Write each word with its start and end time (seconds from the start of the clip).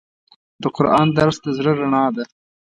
د 0.61 0.63
قرآن 0.75 1.07
درس 1.17 1.37
د 1.43 1.45
زړه 1.57 1.71
رڼا 1.79 2.05
ده. 2.15 2.23